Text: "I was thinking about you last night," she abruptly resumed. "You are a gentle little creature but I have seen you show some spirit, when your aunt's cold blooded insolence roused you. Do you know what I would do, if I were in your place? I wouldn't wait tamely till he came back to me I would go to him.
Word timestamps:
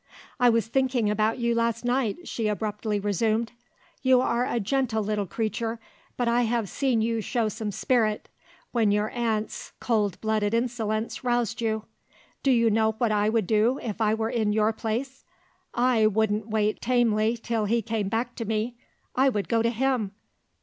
"I 0.39 0.49
was 0.49 0.65
thinking 0.65 1.11
about 1.11 1.37
you 1.37 1.53
last 1.53 1.85
night," 1.85 2.27
she 2.27 2.47
abruptly 2.47 2.99
resumed. 2.99 3.51
"You 4.01 4.19
are 4.19 4.47
a 4.47 4.59
gentle 4.59 5.03
little 5.03 5.27
creature 5.27 5.79
but 6.17 6.27
I 6.27 6.41
have 6.41 6.69
seen 6.69 7.03
you 7.03 7.21
show 7.21 7.49
some 7.49 7.69
spirit, 7.71 8.27
when 8.71 8.91
your 8.91 9.11
aunt's 9.11 9.73
cold 9.79 10.19
blooded 10.19 10.55
insolence 10.55 11.23
roused 11.23 11.61
you. 11.61 11.85
Do 12.41 12.49
you 12.49 12.71
know 12.71 12.93
what 12.93 13.11
I 13.11 13.29
would 13.29 13.45
do, 13.45 13.77
if 13.79 14.01
I 14.01 14.15
were 14.15 14.31
in 14.31 14.53
your 14.53 14.73
place? 14.73 15.23
I 15.71 16.07
wouldn't 16.07 16.49
wait 16.49 16.81
tamely 16.81 17.37
till 17.37 17.65
he 17.65 17.83
came 17.83 18.09
back 18.09 18.33
to 18.37 18.45
me 18.45 18.77
I 19.15 19.29
would 19.29 19.47
go 19.47 19.61
to 19.61 19.69
him. 19.69 20.13